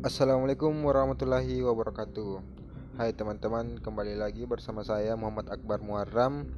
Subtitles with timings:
[0.00, 2.40] Assalamualaikum warahmatullahi wabarakatuh.
[2.96, 6.48] Hai teman-teman, kembali lagi bersama saya Muhammad Akbar Muarram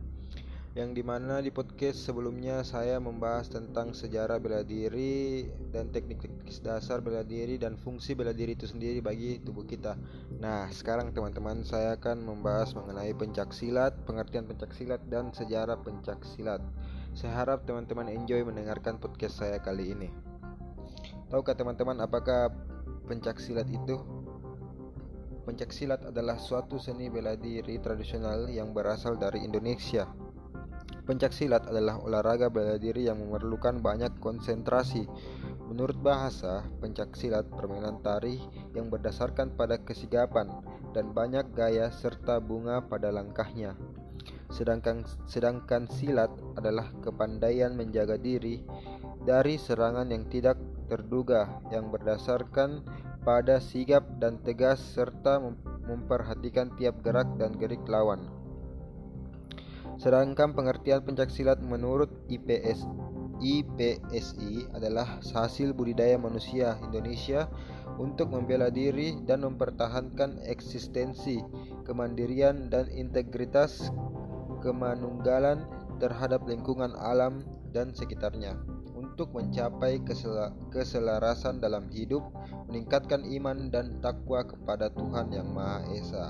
[0.78, 7.02] Yang di mana di podcast sebelumnya saya membahas tentang sejarah bela diri Dan teknik-teknik dasar
[7.02, 9.98] bela diri dan fungsi bela diri itu sendiri bagi tubuh kita.
[10.38, 16.22] Nah sekarang teman-teman saya akan membahas mengenai pencak silat Pengertian pencak silat dan sejarah pencak
[16.22, 16.62] silat
[17.10, 20.14] Saya harap teman-teman enjoy mendengarkan podcast saya kali ini.
[21.26, 22.54] Tahukah teman-teman apakah
[23.06, 23.98] pencak silat itu?
[25.42, 30.06] Pencak silat adalah suatu seni bela diri tradisional yang berasal dari Indonesia.
[31.02, 35.10] Pencak silat adalah olahraga bela diri yang memerlukan banyak konsentrasi.
[35.66, 38.38] Menurut bahasa, pencak silat permainan tari
[38.70, 40.46] yang berdasarkan pada kesigapan
[40.94, 43.74] dan banyak gaya serta bunga pada langkahnya.
[44.52, 46.28] Sedangkan sedangkan silat
[46.60, 48.60] adalah kepandaian menjaga diri
[49.24, 50.60] dari serangan yang tidak
[50.92, 52.84] terduga yang berdasarkan
[53.24, 55.40] pada sigap dan tegas serta
[55.88, 58.28] memperhatikan tiap gerak dan gerik lawan.
[59.96, 62.84] Sedangkan pengertian pencaksilat menurut IPS
[63.42, 67.50] IPSI adalah hasil budidaya manusia Indonesia
[67.98, 71.42] untuk membela diri dan mempertahankan eksistensi,
[71.82, 73.90] kemandirian dan integritas
[74.62, 75.66] kemanunggalan
[75.98, 77.42] terhadap lingkungan alam
[77.74, 78.54] dan sekitarnya
[79.12, 80.00] untuk mencapai
[80.72, 82.22] keselarasan dalam hidup,
[82.70, 86.26] meningkatkan iman dan takwa kepada Tuhan Yang Maha Esa.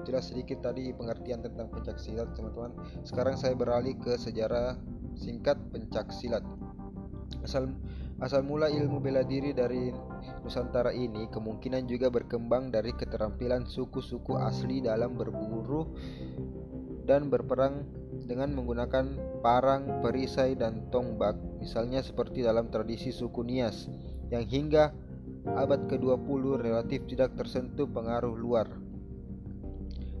[0.00, 2.72] Itulah sedikit tadi pengertian tentang pencak silat, teman-teman.
[3.04, 4.80] Sekarang saya beralih ke sejarah
[5.14, 6.42] singkat pencak silat.
[7.44, 7.70] Asal
[8.20, 9.92] asal mula ilmu bela diri dari
[10.44, 15.88] Nusantara ini kemungkinan juga berkembang dari keterampilan suku-suku asli dalam berburu
[17.04, 17.86] dan berperang
[18.26, 23.88] dengan menggunakan parang, perisai, dan tongbak, misalnya seperti dalam tradisi suku Nias,
[24.30, 24.92] yang hingga
[25.56, 28.68] abad ke-20 relatif tidak tersentuh pengaruh luar.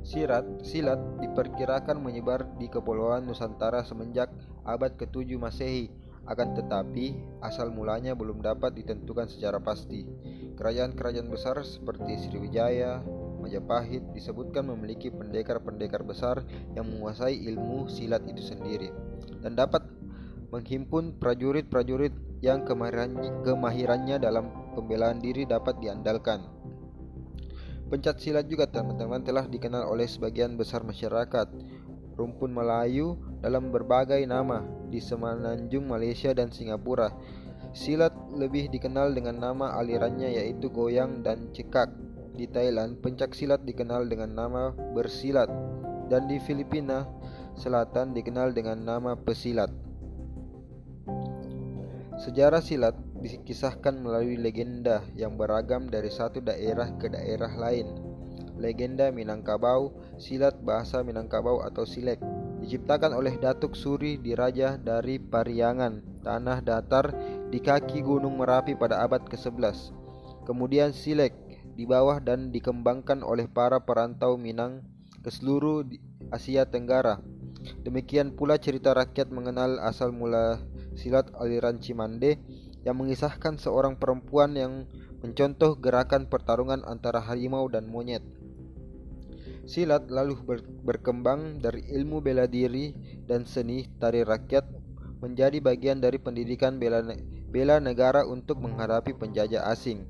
[0.00, 4.32] Sirat, silat diperkirakan menyebar di kepulauan Nusantara semenjak
[4.64, 5.92] abad ke-7 Masehi,
[6.24, 10.08] akan tetapi asal mulanya belum dapat ditentukan secara pasti.
[10.56, 13.04] Kerajaan-kerajaan besar seperti Sriwijaya,
[13.40, 16.44] Majapahit disebutkan memiliki pendekar-pendekar besar
[16.76, 18.92] yang menguasai ilmu silat itu sendiri
[19.40, 19.82] dan dapat
[20.52, 22.12] menghimpun prajurit-prajurit
[22.44, 22.64] yang
[23.42, 26.44] kemahirannya dalam pembelaan diri dapat diandalkan.
[27.90, 31.50] Pencak silat juga teman-teman telah dikenal oleh sebagian besar masyarakat
[32.14, 34.60] rumpun Melayu dalam berbagai nama
[34.92, 37.08] di Semenanjung Malaysia dan Singapura.
[37.72, 41.88] Silat lebih dikenal dengan nama alirannya yaitu goyang dan cekak.
[42.34, 45.50] Di Thailand, pencak silat dikenal dengan nama bersilat
[46.10, 47.06] dan di Filipina
[47.58, 49.68] Selatan dikenal dengan nama pesilat.
[52.20, 57.88] Sejarah silat dikisahkan melalui legenda yang beragam dari satu daerah ke daerah lain.
[58.60, 62.20] Legenda Minangkabau, silat bahasa Minangkabau atau silek,
[62.60, 67.08] diciptakan oleh Datuk Suri Diraja dari Pariangan, tanah datar
[67.48, 69.96] di kaki Gunung Merapi pada abad ke-11.
[70.44, 71.32] Kemudian silek
[71.74, 74.82] di bawah dan dikembangkan oleh para perantau Minang
[75.20, 75.86] ke seluruh
[76.32, 77.20] Asia Tenggara.
[77.84, 80.64] Demikian pula cerita rakyat mengenal asal mula
[80.96, 82.40] silat aliran Cimande
[82.84, 84.88] yang mengisahkan seorang perempuan yang
[85.20, 88.24] mencontoh gerakan pertarungan antara harimau dan monyet.
[89.68, 92.96] Silat lalu ber berkembang dari ilmu bela diri
[93.28, 94.64] dan seni tari rakyat
[95.20, 97.04] menjadi bagian dari pendidikan bela,
[97.52, 100.08] bela negara untuk menghadapi penjajah asing.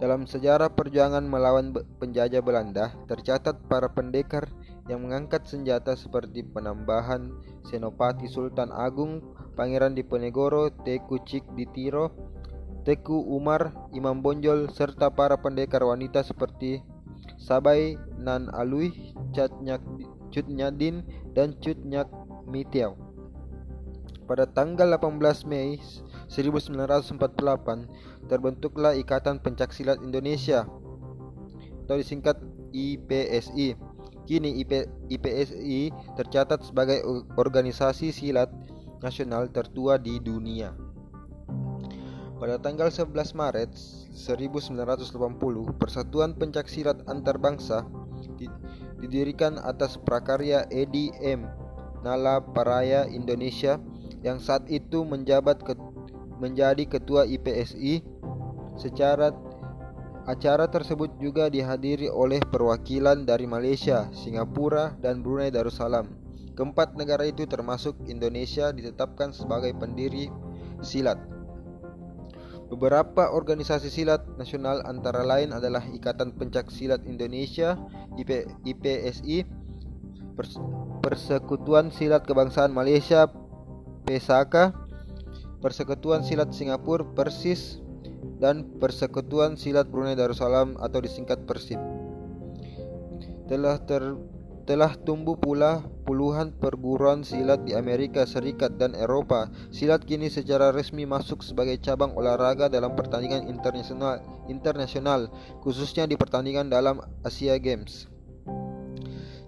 [0.00, 4.48] Dalam sejarah perjuangan melawan penjajah Belanda, tercatat para pendekar
[4.88, 7.28] yang mengangkat senjata seperti penambahan
[7.68, 9.20] Senopati Sultan Agung,
[9.60, 12.16] Pangeran Diponegoro, Teku Cik Ditiro,
[12.88, 16.80] Teku Umar, Imam Bonjol, serta para pendekar wanita seperti
[17.36, 19.84] Sabai Nan Alui, Catnyak
[20.32, 21.04] Cutnyadin,
[21.36, 22.08] dan Cutnyak
[22.48, 22.96] Mitiau.
[24.24, 25.76] Pada tanggal 18 Mei
[26.30, 30.62] 1948 terbentuklah Ikatan Pencaksilat Indonesia
[31.84, 32.38] atau disingkat
[32.70, 33.74] IPSI.
[34.30, 37.02] Kini IP, IPSI tercatat sebagai
[37.34, 38.46] organisasi silat
[39.02, 40.70] nasional tertua di dunia.
[42.38, 43.74] Pada tanggal 11 Maret
[44.14, 45.10] 1980,
[45.82, 47.90] Persatuan Pencaksilat Antarbangsa
[49.02, 51.50] didirikan atas prakarya Edi M.
[52.06, 53.82] Nala Paraya Indonesia
[54.22, 55.60] yang saat itu menjabat
[56.40, 58.00] menjadi ketua IPSI.
[58.80, 59.30] Secara
[60.24, 66.08] acara tersebut juga dihadiri oleh perwakilan dari Malaysia, Singapura, dan Brunei Darussalam.
[66.56, 70.32] Keempat negara itu termasuk Indonesia ditetapkan sebagai pendiri
[70.80, 71.20] silat.
[72.70, 77.74] Beberapa organisasi silat nasional antara lain adalah Ikatan Pencak Silat Indonesia
[78.14, 79.42] IP, IPSI,
[80.38, 80.54] Pers
[81.02, 83.26] Persekutuan Silat Kebangsaan Malaysia
[84.06, 84.70] PESAKA,
[85.60, 87.80] Persekutuan Silat Singapura Persis,
[88.40, 91.78] dan Persekutuan Silat Brunei Darussalam atau disingkat Persib.
[93.46, 94.16] Telah ter
[94.64, 99.50] telah tumbuh pula puluhan perguruan silat di Amerika Serikat dan Eropa.
[99.74, 105.26] Silat kini secara resmi masuk sebagai cabang olahraga dalam pertandingan internasional, internasional
[105.66, 108.06] khususnya di pertandingan dalam Asia Games.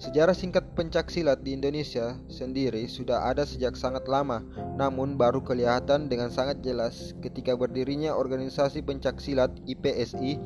[0.03, 4.43] Sejarah singkat pencak silat di Indonesia sendiri sudah ada sejak sangat lama,
[4.75, 10.43] namun baru kelihatan dengan sangat jelas ketika berdirinya organisasi pencak silat IPSI.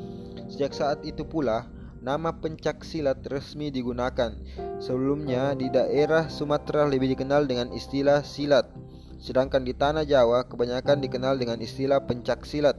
[0.52, 1.64] Sejak saat itu pula,
[2.04, 4.36] nama pencak silat resmi digunakan.
[4.76, 8.68] Sebelumnya di daerah Sumatera lebih dikenal dengan istilah silat,
[9.16, 12.76] sedangkan di tanah Jawa kebanyakan dikenal dengan istilah pencak silat.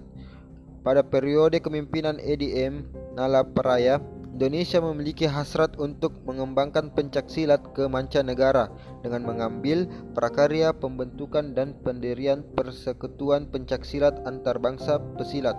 [0.85, 2.85] Pada periode kepemimpinan EDM
[3.17, 3.97] Nala Peraya,
[4.37, 8.69] Indonesia memiliki hasrat untuk mengembangkan pencak silat ke mancanegara
[9.01, 15.57] dengan mengambil prakarya pembentukan dan pendirian Persekutuan Pencak Silat Antarbangsa Pesilat.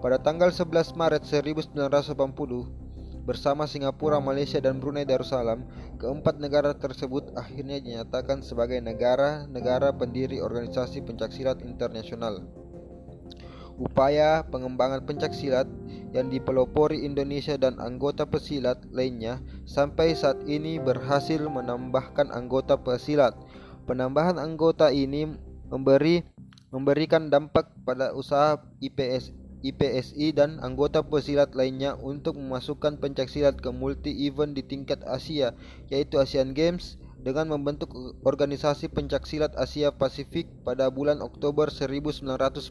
[0.00, 1.76] Pada tanggal 11 Maret 1980,
[3.28, 5.68] bersama Singapura, Malaysia, dan Brunei Darussalam,
[6.00, 12.48] keempat negara tersebut akhirnya dinyatakan sebagai negara-negara pendiri Organisasi Pencaksilat Internasional.
[13.80, 15.64] Upaya pengembangan pencaksilat
[16.12, 23.32] yang dipelopori Indonesia dan anggota pesilat lainnya sampai saat ini berhasil menambahkan anggota pesilat.
[23.88, 25.32] Penambahan anggota ini
[25.72, 26.20] memberi
[26.68, 34.56] memberikan dampak pada usaha IPS IPSI dan anggota pesilat lainnya untuk memasukkan pencaksilat ke multi-event
[34.56, 35.52] di tingkat Asia,
[35.92, 37.92] yaitu Asian Games, dengan membentuk
[38.24, 42.64] organisasi pencaksilat Asia Pasifik pada bulan Oktober 1999.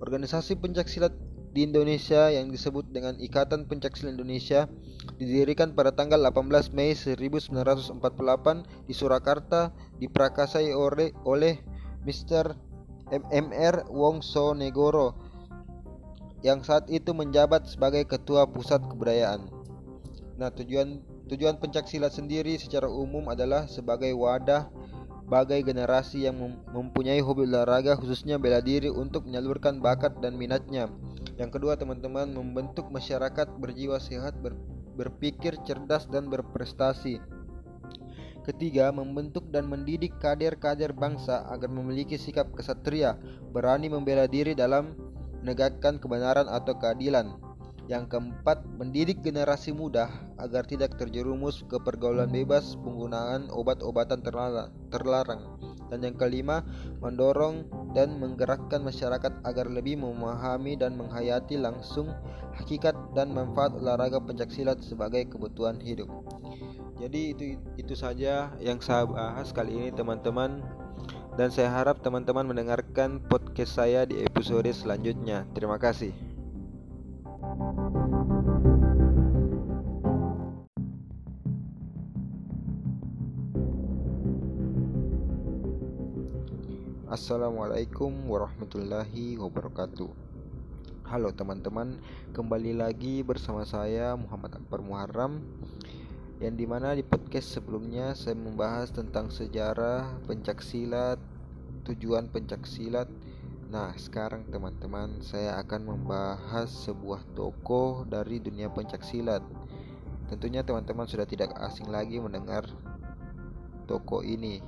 [0.00, 1.12] Organisasi pencaksilat
[1.50, 4.70] di Indonesia yang disebut dengan Ikatan Pencaksilat Indonesia
[5.18, 8.00] didirikan pada tanggal 18 Mei 1948
[8.86, 11.58] di Surakarta diprakasai oleh,
[12.06, 12.54] Mr.
[13.10, 15.18] MR Wongso Negoro
[16.40, 19.44] yang saat itu menjabat sebagai ketua pusat kebudayaan.
[20.40, 24.66] Nah, tujuan tujuan pencak silat sendiri secara umum adalah sebagai wadah
[25.30, 26.34] bagi generasi yang
[26.74, 30.90] mempunyai hobi olahraga khususnya bela diri untuk menyalurkan bakat dan minatnya.
[31.38, 34.58] Yang kedua, teman-teman membentuk masyarakat berjiwa sehat, ber,
[34.98, 37.22] berpikir cerdas dan berprestasi.
[38.42, 43.14] Ketiga, membentuk dan mendidik kader-kader bangsa agar memiliki sikap kesatria,
[43.54, 44.98] berani membela diri dalam
[45.46, 47.49] menegakkan kebenaran atau keadilan.
[47.90, 50.06] Yang keempat, mendidik generasi muda
[50.38, 54.22] agar tidak terjerumus ke pergaulan bebas penggunaan obat-obatan
[54.94, 55.42] terlarang.
[55.90, 56.62] Dan yang kelima,
[57.02, 62.14] mendorong dan menggerakkan masyarakat agar lebih memahami dan menghayati langsung
[62.54, 66.06] hakikat dan manfaat olahraga pencaksilat sebagai kebutuhan hidup.
[67.02, 70.62] Jadi itu itu saja yang saya bahas kali ini teman-teman
[71.34, 75.42] dan saya harap teman-teman mendengarkan podcast saya di episode selanjutnya.
[75.58, 76.29] Terima kasih.
[77.60, 77.92] Assalamualaikum
[88.32, 90.08] warahmatullahi wabarakatuh.
[91.04, 92.00] Halo teman-teman,
[92.32, 95.44] kembali lagi bersama saya Muhammad Akbar Muharram
[96.40, 101.20] yang di mana di podcast sebelumnya saya membahas tentang sejarah pencaksilat,
[101.84, 103.19] tujuan pencaksilat.
[103.70, 109.46] Nah, sekarang teman-teman saya akan membahas sebuah tokoh dari dunia pencaksilat.
[110.26, 112.66] Tentunya teman-teman sudah tidak asing lagi mendengar
[113.86, 114.58] tokoh ini,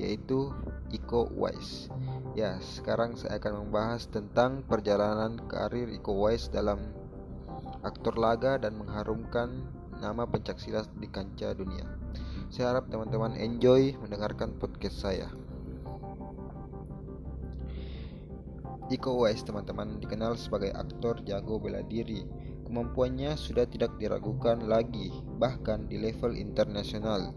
[0.00, 0.56] yaitu
[0.88, 1.92] Iko Uwais.
[2.32, 6.80] Ya, sekarang saya akan membahas tentang perjalanan karir Iko Uwais dalam
[7.84, 9.68] aktor laga dan mengharumkan
[10.00, 11.84] nama pencaksilat di kancah dunia.
[12.48, 15.28] Saya harap teman-teman enjoy mendengarkan podcast saya.
[18.86, 22.22] Iko Uwais teman-teman dikenal sebagai aktor jago bela diri.
[22.66, 25.10] Kemampuannya sudah tidak diragukan lagi,
[25.42, 27.34] bahkan di level internasional.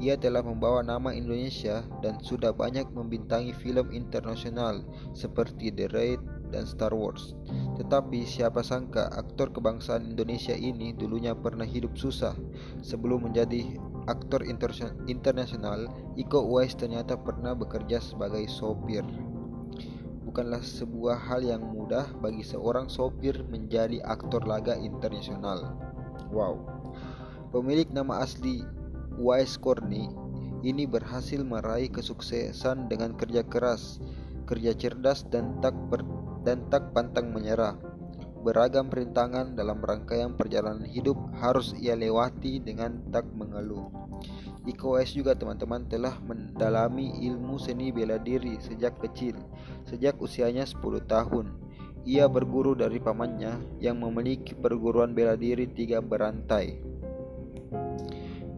[0.00, 6.64] Ia telah membawa nama Indonesia dan sudah banyak membintangi film internasional seperti The Raid dan
[6.64, 7.36] Star Wars.
[7.76, 12.32] Tetapi siapa sangka aktor kebangsaan Indonesia ini dulunya pernah hidup susah.
[12.80, 19.04] Sebelum menjadi aktor internasional, Iko Uwais ternyata pernah bekerja sebagai sopir.
[20.26, 25.78] Bukanlah sebuah hal yang mudah bagi seorang sopir menjadi aktor laga internasional.
[26.34, 26.66] Wow.
[27.54, 28.66] Pemilik nama asli
[29.22, 30.10] Uwais Korni
[30.66, 34.02] ini berhasil meraih kesuksesan dengan kerja keras,
[34.50, 36.02] kerja cerdas dan tak ber
[36.42, 37.78] dan tak pantang menyerah.
[38.42, 43.90] Beragam perintangan dalam rangkaian perjalanan hidup harus ia lewati dengan tak mengeluh.
[44.66, 49.38] Iko Uwais juga teman-teman telah mendalami ilmu seni bela diri sejak kecil,
[49.86, 51.54] sejak usianya 10 tahun.
[52.02, 56.82] Ia berguru dari pamannya yang memiliki perguruan bela diri tiga berantai.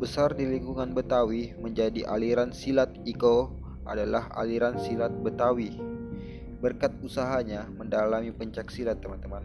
[0.00, 3.52] Besar di lingkungan Betawi menjadi aliran silat Iko
[3.84, 5.76] adalah aliran silat Betawi.
[6.64, 9.44] Berkat usahanya mendalami pencak silat teman-teman.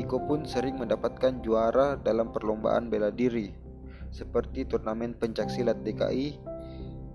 [0.00, 3.69] Iko pun sering mendapatkan juara dalam perlombaan bela diri
[4.10, 6.38] seperti turnamen pencaksilat DKI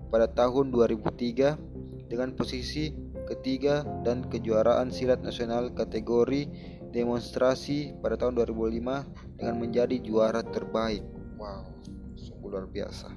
[0.08, 2.94] pada tahun 2003 dengan posisi
[3.26, 6.46] ketiga dan kejuaraan silat nasional kategori
[6.94, 11.02] demonstrasi pada tahun 2005 dengan menjadi juara terbaik.
[11.36, 11.68] Wow,
[12.16, 13.12] sungguh luar biasa.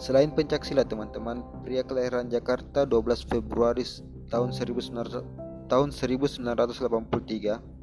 [0.00, 3.84] Selain pencaksilat teman-teman, pria kelahiran Jakarta 12 Februari
[4.32, 7.80] tahun 1900, tahun 1983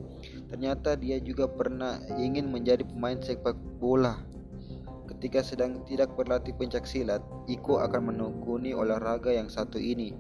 [0.48, 4.24] Ternyata dia juga pernah ingin menjadi pemain sepak bola.
[5.08, 7.20] Ketika sedang tidak berlatih pencak silat,
[7.52, 10.16] Iko akan menekuni olahraga yang satu ini.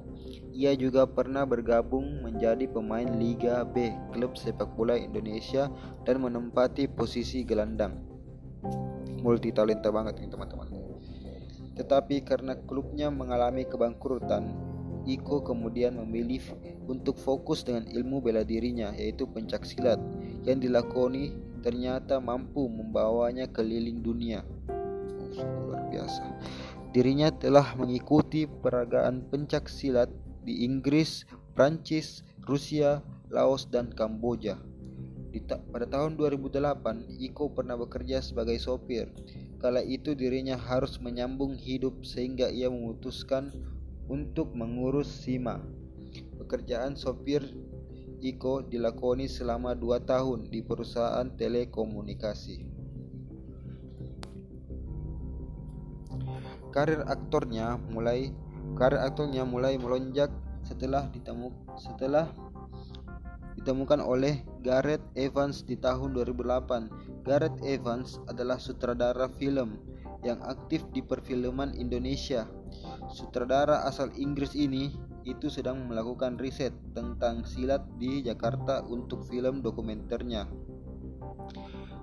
[0.52, 5.72] Ia juga pernah bergabung menjadi pemain Liga B klub sepak bola Indonesia
[6.04, 7.96] dan menempati posisi gelandang.
[9.22, 10.68] Multi talenta banget nih teman-teman.
[11.78, 14.50] Tetapi karena klubnya mengalami kebangkrutan,
[15.08, 16.42] Iko kemudian memilih
[16.88, 20.00] untuk fokus dengan ilmu bela dirinya yaitu pencak silat
[20.48, 24.42] yang dilakoni ternyata mampu membawanya keliling dunia.
[25.38, 26.24] Luar biasa.
[26.96, 30.10] Dirinya telah mengikuti peragaan pencak silat
[30.48, 34.56] di Inggris, Prancis, Rusia, Laos, dan Kamboja.
[35.70, 39.12] Pada tahun 2008, Iko pernah bekerja sebagai sopir.
[39.62, 43.54] Kala itu dirinya harus menyambung hidup sehingga ia memutuskan
[44.10, 45.62] untuk mengurus SIMA.
[46.48, 47.44] Pekerjaan sopir
[48.24, 52.64] Iko dilakoni selama dua tahun di perusahaan telekomunikasi.
[56.72, 58.32] Karir aktornya mulai
[58.80, 60.32] karir aktornya mulai melonjak
[60.64, 62.32] setelah ditemu setelah
[63.60, 67.28] ditemukan oleh Gareth Evans di tahun 2008.
[67.28, 69.84] Gareth Evans adalah sutradara film
[70.24, 72.48] yang aktif di perfilman Indonesia
[73.08, 74.92] Sutradara asal Inggris ini
[75.28, 80.48] itu sedang melakukan riset tentang silat di Jakarta untuk film dokumenternya.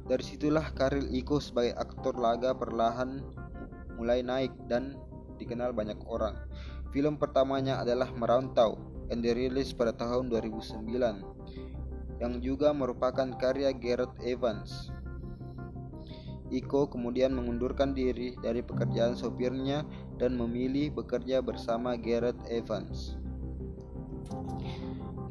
[0.04, 3.25] Dari situlah karir Iko sebagai aktor laga perlahan
[3.97, 5.00] mulai naik dan
[5.40, 6.37] dikenal banyak orang.
[6.93, 8.76] Film pertamanya adalah Merantau
[9.09, 10.85] yang dirilis pada tahun 2009
[12.23, 14.94] yang juga merupakan karya Gareth Evans.
[16.53, 19.81] Iko kemudian mengundurkan diri dari pekerjaan sopirnya
[20.21, 23.17] dan memilih bekerja bersama Gareth Evans.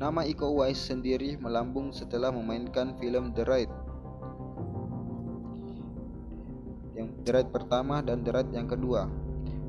[0.01, 3.71] Nama Iko Uwais sendiri melambung setelah memainkan film The Raid.
[6.97, 9.05] Yang The Raid pertama dan The Raid yang kedua.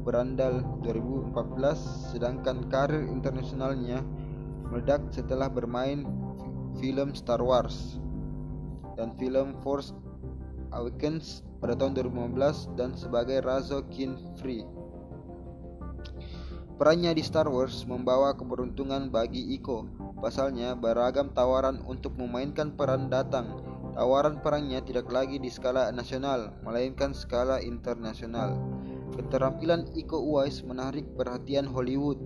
[0.04, 4.00] Berandal 2014 sedangkan karir internasionalnya
[4.68, 6.08] meledak setelah bermain
[6.80, 8.00] film Star Wars
[8.98, 9.94] dan film Force
[10.74, 14.66] Awakens pada tahun 2015 dan sebagai Razo Kin Free.
[16.74, 19.86] Perannya di Star Wars membawa keberuntungan bagi Iko.
[20.18, 23.62] Pasalnya, beragam tawaran untuk memainkan peran datang.
[23.94, 28.58] Tawaran perannya tidak lagi di skala nasional, melainkan skala internasional.
[29.14, 32.18] Keterampilan Iko Uwais menarik perhatian Hollywood.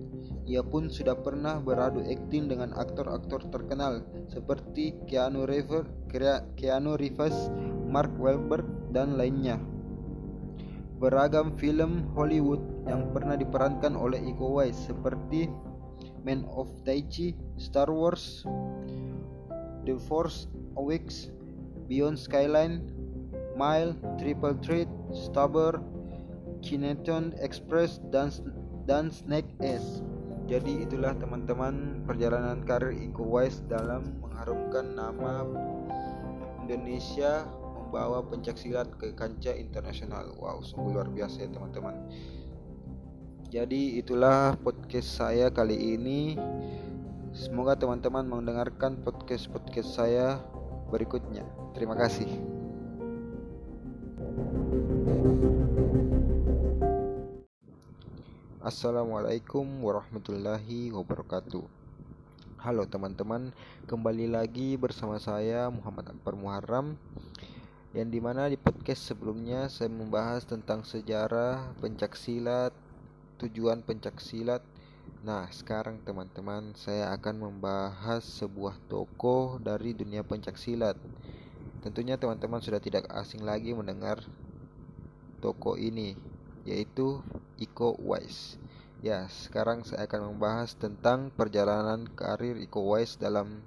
[0.49, 5.85] Ia pun sudah pernah beradu akting dengan aktor-aktor terkenal seperti Keanu Reeves,
[6.57, 7.53] Keanu Reeves,
[7.85, 9.61] Mark Wahlberg, dan lainnya.
[10.97, 15.45] Beragam film Hollywood yang pernah diperankan oleh Iko Uwais seperti
[16.25, 18.41] Man of Daichi, Star Wars,
[19.85, 21.29] The Force Awakens,
[21.85, 22.89] Beyond Skyline,
[23.53, 25.77] Mile, Triple Threat, Stabber,
[26.59, 28.31] Kineton Express dan
[28.89, 30.01] dan Snake S.
[30.49, 35.45] Jadi itulah teman-teman perjalanan karir Iko Wise dalam mengharumkan nama
[36.65, 37.45] Indonesia
[37.89, 40.33] membawa pencaksilat ke kancah internasional.
[40.41, 41.95] Wow, sungguh luar biasa ya teman-teman.
[43.49, 46.37] Jadi itulah podcast saya kali ini.
[47.33, 50.41] Semoga teman-teman mendengarkan podcast-podcast saya
[50.89, 51.45] berikutnya.
[51.73, 52.58] Terima kasih.
[58.69, 61.65] Assalamualaikum warahmatullahi wabarakatuh.
[62.61, 63.49] Halo teman-teman
[63.89, 66.93] Kembali lagi bersama saya Muhammad Akbar Muharram
[67.97, 72.69] Yang di mana di podcast sebelumnya Saya membahas tentang sejarah pencaksilat
[73.41, 74.61] Tujuan pencaksilat.
[75.25, 80.93] Nah, sekarang teman-teman, saya akan membahas sebuah tokoh dari dunia pencaksilat.
[81.81, 84.21] Tentunya teman-teman sudah tidak asing lagi mendengar
[85.41, 86.13] tokoh ini,
[86.69, 87.25] yaitu
[87.57, 88.61] Iko Uwais.
[89.01, 93.65] Ya, sekarang saya akan membahas tentang perjalanan karir Iko Uwais dalam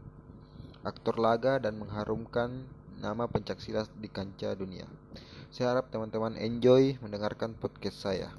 [0.86, 2.70] aktor laga dan mengharumkan
[3.02, 4.86] nama pencaksilat di kancah dunia.
[5.50, 8.30] Saya harap teman-teman enjoy mendengarkan podcast saya.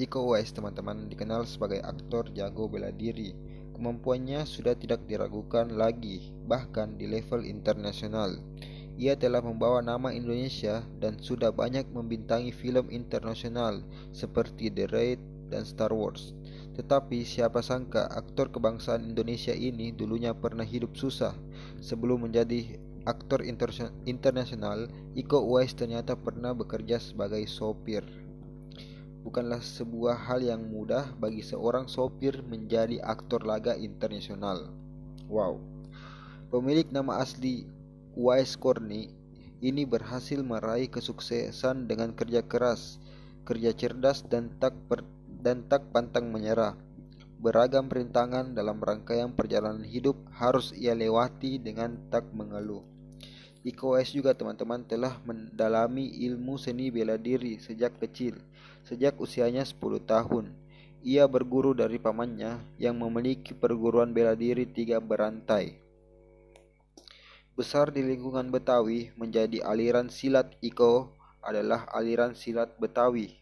[0.00, 3.36] Iko Uwais teman-teman dikenal sebagai aktor jago bela diri.
[3.76, 8.36] Kemampuannya sudah tidak diragukan lagi, bahkan di level internasional.
[9.00, 13.80] Ia telah membawa nama Indonesia dan sudah banyak membintangi film internasional
[14.12, 16.36] seperti The Raid dan Star Wars.
[16.76, 21.32] Tetapi siapa sangka aktor kebangsaan Indonesia ini dulunya pernah hidup susah.
[21.80, 22.76] Sebelum menjadi
[23.08, 23.40] aktor
[24.04, 28.04] internasional, Iko Uwais ternyata pernah bekerja sebagai sopir
[29.20, 34.72] bukanlah sebuah hal yang mudah bagi seorang sopir menjadi aktor laga internasional.
[35.28, 35.60] Wow.
[36.48, 37.68] Pemilik nama asli
[38.16, 39.10] Wise Corny
[39.60, 42.96] ini berhasil meraih kesuksesan dengan kerja keras,
[43.44, 46.74] kerja cerdas dan tak per, dan tak pantang menyerah.
[47.40, 52.84] Beragam perintangan dalam rangkaian perjalanan hidup harus ia lewati dengan tak mengeluh.
[53.60, 58.40] Iko Wise juga teman-teman telah mendalami ilmu seni bela diri sejak kecil
[58.90, 60.50] Sejak usianya 10 tahun,
[61.04, 65.76] ia berguru dari pamannya yang memiliki perguruan bela diri tiga berantai.
[67.60, 71.12] Besar di lingkungan Betawi menjadi aliran silat Iko
[71.44, 73.36] adalah aliran silat Betawi.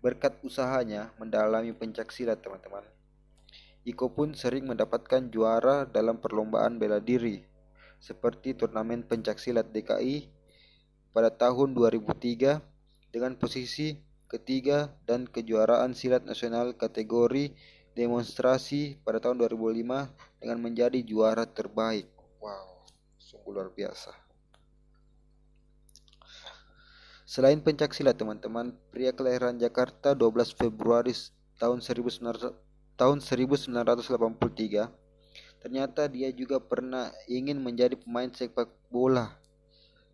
[0.00, 2.88] Berkat usahanya mendalami pencak silat teman-teman.
[3.84, 7.44] Iko pun sering mendapatkan juara dalam perlombaan bela diri
[8.00, 10.24] seperti turnamen pencak silat DKI
[11.12, 12.64] pada tahun 2003
[13.12, 17.52] dengan posisi ketiga dan kejuaraan silat nasional kategori
[17.92, 22.08] demonstrasi pada tahun 2005 dengan menjadi juara terbaik.
[22.40, 22.73] Wow,
[23.24, 24.12] sungguh luar biasa.
[27.24, 31.16] Selain pencak silat teman-teman, pria kelahiran Jakarta 12 Februari
[31.56, 32.52] tahun 1900,
[33.00, 34.92] tahun 1983,
[35.64, 39.40] ternyata dia juga pernah ingin menjadi pemain sepak bola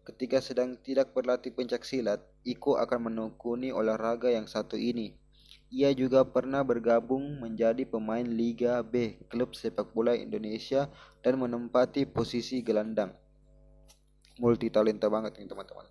[0.00, 5.14] Ketika sedang tidak berlatih pencak silat, Iko akan menekuni olahraga yang satu ini.
[5.70, 10.90] Ia juga pernah bergabung menjadi pemain Liga B klub sepak bola Indonesia
[11.22, 13.14] dan menempati posisi gelandang.
[14.42, 15.86] Multi talenta banget nih teman-teman.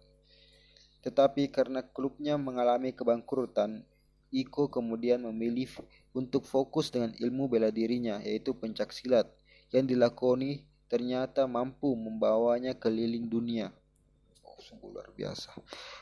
[0.99, 3.87] Tetapi karena klubnya mengalami kebangkrutan,
[4.35, 5.71] Iko kemudian memilih
[6.11, 9.31] untuk fokus dengan ilmu bela dirinya yaitu pencak silat
[9.71, 13.71] yang dilakoni ternyata mampu membawanya keliling dunia
[14.59, 15.55] sungguh luar biasa.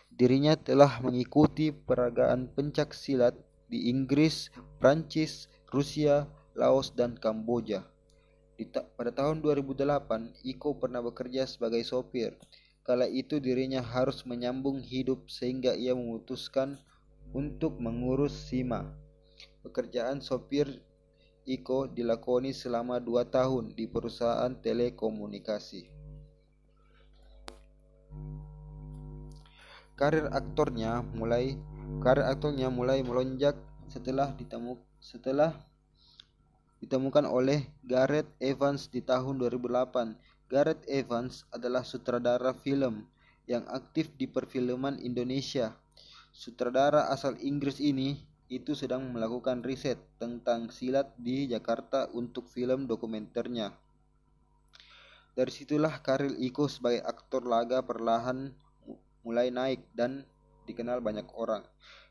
[0.10, 3.38] Dirinya telah mengikuti peragaan pencak silat
[3.68, 7.84] di Inggris, Prancis, Rusia, Laos, dan Kamboja.
[8.58, 12.34] Di ta pada tahun 2008, Iko pernah bekerja sebagai sopir.
[12.82, 16.80] Kala itu dirinya harus menyambung hidup sehingga ia memutuskan
[17.36, 18.88] untuk mengurus Sima.
[19.62, 20.82] Pekerjaan sopir
[21.48, 25.88] Iko dilakoni selama dua tahun di perusahaan telekomunikasi.
[29.96, 31.56] Karir aktornya mulai
[32.04, 33.56] karir aktornya mulai melonjak
[33.88, 35.56] setelah ditemu setelah
[36.84, 40.48] ditemukan oleh Gareth Evans di tahun 2008.
[40.48, 43.08] Gareth Evans adalah sutradara film
[43.50, 45.76] yang aktif di perfilman Indonesia.
[46.32, 48.16] Sutradara asal Inggris ini
[48.48, 53.76] itu sedang melakukan riset tentang silat di Jakarta untuk film dokumenternya.
[55.36, 58.56] Dari situlah karir Iko sebagai aktor laga perlahan
[59.28, 60.24] mulai naik dan
[60.68, 61.64] dikenal banyak orang.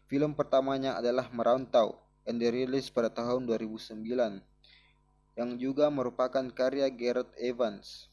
[0.09, 4.03] Film pertamanya adalah Merantau yang dirilis pada tahun 2009
[5.37, 8.09] yang juga merupakan karya Gareth Evans.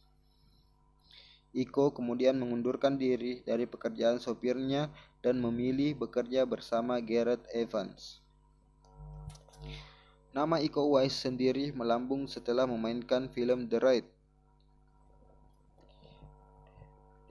[1.56, 4.91] Iko kemudian mengundurkan diri dari pekerjaan sopirnya
[5.23, 8.19] dan memilih bekerja bersama Gareth Evans.
[10.34, 14.06] Nama Iko Uwais sendiri melambung setelah memainkan film The Raid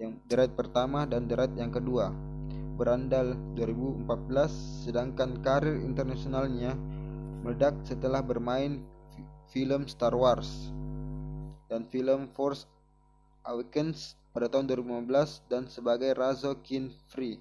[0.03, 2.11] yang derat pertama dan derat yang kedua
[2.79, 6.73] berandal 2014 sedangkan karir internasionalnya
[7.45, 8.81] meledak setelah bermain
[9.53, 10.73] film Star Wars
[11.69, 12.65] dan film Force
[13.45, 17.37] Awakens pada tahun 2015 dan sebagai Razo Kin Free.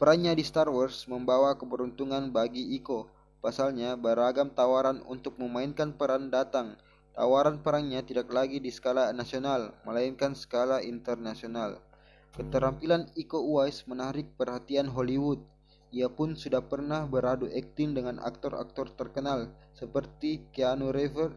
[0.00, 3.12] Perannya di Star Wars membawa keberuntungan bagi Iko.
[3.40, 6.76] Pasalnya, beragam tawaran untuk memainkan peran datang
[7.10, 11.82] Tawaran perangnya tidak lagi di skala nasional, melainkan skala internasional.
[12.30, 15.42] Keterampilan Iko Uwais menarik perhatian Hollywood.
[15.90, 21.34] Ia pun sudah pernah beradu akting dengan aktor-aktor terkenal seperti Keanu Reeves,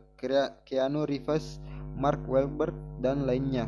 [0.69, 1.57] Keanu Reeves,
[1.97, 3.65] Mark Wahlberg, dan lainnya.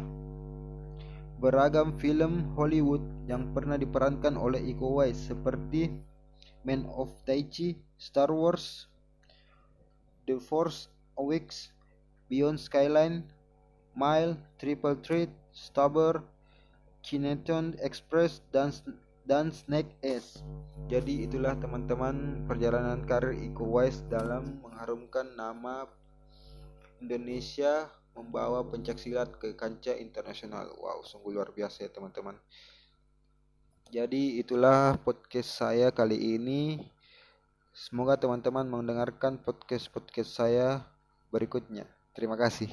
[1.41, 5.89] Beragam film Hollywood yang pernah diperankan oleh Iko Uwais seperti
[6.61, 8.85] Man of Tai Chi, Star Wars,
[10.29, 11.73] The Force Awakens,
[12.29, 13.25] Beyond Skyline,
[13.97, 16.21] Mile, Triple Threat, Stabber,
[17.05, 18.73] Kineton Express, dan
[19.29, 20.41] dan Snake S.
[20.89, 25.85] Jadi itulah teman-teman perjalanan karir Iko Uwais dalam mengharumkan nama
[26.97, 30.73] Indonesia membawa pencak silat ke kancah internasional.
[30.81, 32.37] Wow, sungguh luar biasa ya teman-teman.
[33.93, 36.81] Jadi itulah podcast saya kali ini.
[37.75, 40.81] Semoga teman-teman mendengarkan podcast-podcast saya
[41.29, 41.85] berikutnya.
[42.15, 42.71] Terima kasih.